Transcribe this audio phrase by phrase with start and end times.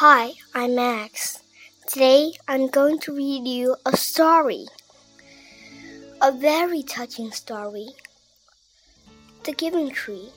[0.00, 1.42] Hi, I'm Max.
[1.88, 4.66] Today I'm going to read you a story.
[6.22, 7.88] A very touching story.
[9.42, 10.28] The Giving Tree.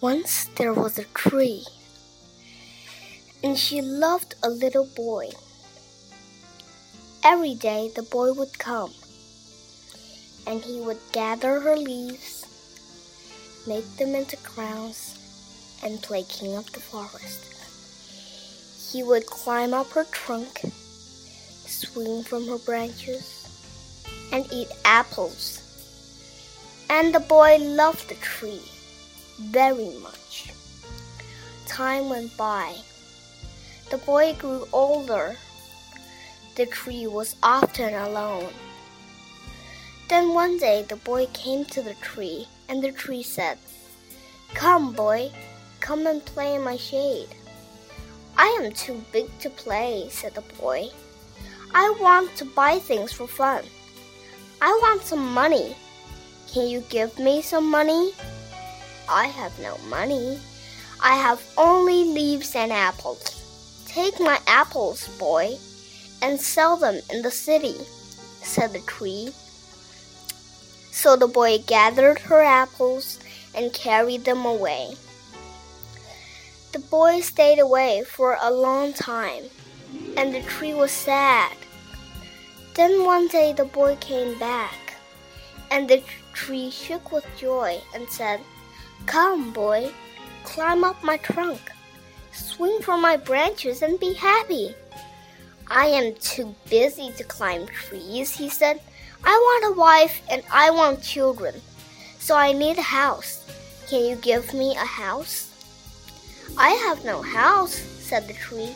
[0.00, 1.66] Once there was a tree,
[3.44, 5.28] and she loved a little boy.
[7.22, 8.94] Every day the boy would come,
[10.46, 12.46] and he would gather her leaves,
[13.66, 15.19] make them into crowns,
[15.82, 17.46] and play king of the forest.
[18.92, 20.60] He would climb up her trunk,
[21.66, 23.40] swing from her branches,
[24.32, 25.62] and eat apples.
[26.88, 28.62] And the boy loved the tree
[29.38, 30.52] very much.
[31.66, 32.76] Time went by.
[33.90, 35.36] The boy grew older.
[36.56, 38.52] The tree was often alone.
[40.08, 43.58] Then one day the boy came to the tree, and the tree said,
[44.54, 45.30] Come, boy,
[45.90, 47.26] come and play in my shade.
[48.38, 50.88] I am too big to play, said the boy.
[51.74, 53.64] I want to buy things for fun.
[54.62, 55.74] I want some money.
[56.46, 58.12] Can you give me some money?
[59.08, 60.38] I have no money.
[61.02, 63.82] I have only leaves and apples.
[63.88, 65.56] Take my apples, boy,
[66.22, 67.74] and sell them in the city,
[68.42, 69.30] said the tree.
[70.92, 73.18] So the boy gathered her apples
[73.56, 74.94] and carried them away.
[76.72, 79.44] The boy stayed away for a long time,
[80.16, 81.56] and the tree was sad.
[82.74, 84.94] Then one day the boy came back,
[85.72, 86.00] and the
[86.32, 88.40] tree shook with joy and said,
[89.06, 89.90] Come, boy,
[90.44, 91.60] climb up my trunk,
[92.30, 94.72] swing from my branches, and be happy.
[95.66, 98.80] I am too busy to climb trees, he said.
[99.24, 101.60] I want a wife and I want children,
[102.20, 103.44] so I need a house.
[103.88, 105.49] Can you give me a house?
[106.56, 108.74] I have no house, said the tree.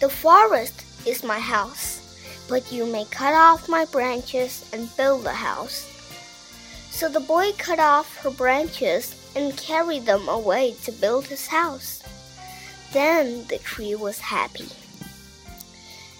[0.00, 5.32] The forest is my house, but you may cut off my branches and build a
[5.32, 5.90] house.
[6.90, 12.02] So the boy cut off her branches and carried them away to build his house.
[12.92, 14.68] Then the tree was happy.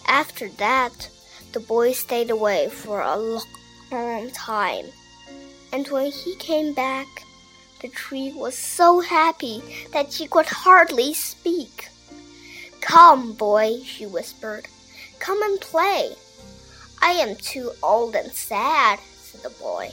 [0.06, 1.08] After that,
[1.52, 4.86] the boy stayed away for a long time,
[5.72, 7.06] and when he came back,
[7.84, 9.62] the tree was so happy
[9.92, 11.90] that she could hardly speak.
[12.80, 14.68] Come, boy, she whispered.
[15.18, 16.16] Come and play.
[17.02, 19.92] I am too old and sad, said the boy.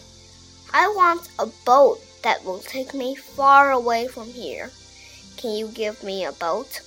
[0.73, 4.71] I want a boat that will take me far away from here.
[5.35, 6.79] Can you give me a boat?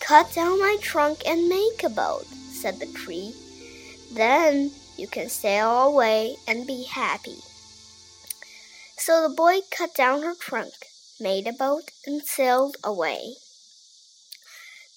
[0.00, 3.32] Cut down my trunk and make a boat, said the tree.
[4.12, 7.38] Then you can sail away and be happy.
[8.96, 10.74] So the boy cut down her trunk,
[11.20, 13.34] made a boat, and sailed away.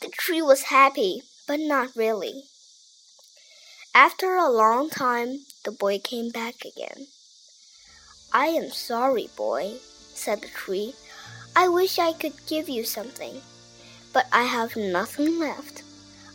[0.01, 2.43] The tree was happy, but not really.
[3.95, 7.07] After a long time, the boy came back again.
[8.31, 9.77] I am sorry, boy,
[10.13, 10.93] said the tree.
[11.55, 13.41] I wish I could give you something,
[14.13, 15.81] but I have nothing left.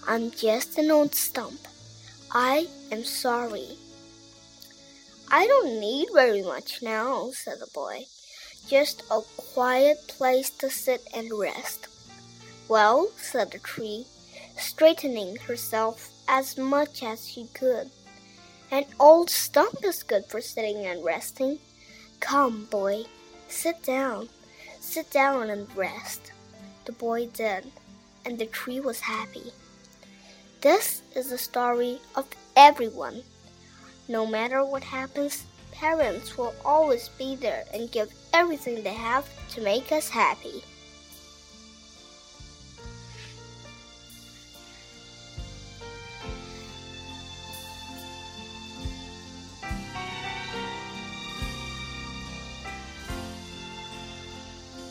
[0.08, 1.60] I'm just an old stump.
[2.32, 3.78] I am sorry.
[5.34, 8.04] I don't need very much now, said the boy.
[8.68, 11.88] Just a quiet place to sit and rest.
[12.68, 14.04] Well, said the tree,
[14.58, 17.90] straightening herself as much as she could.
[18.70, 21.60] An old stump is good for sitting and resting.
[22.20, 23.04] Come, boy,
[23.48, 24.28] sit down.
[24.80, 26.32] Sit down and rest.
[26.84, 27.72] The boy did,
[28.26, 29.54] and the tree was happy.
[30.60, 33.22] This is the story of everyone
[34.12, 39.62] no matter what happens, parents will always be there and give everything they have to
[39.62, 40.62] make us happy.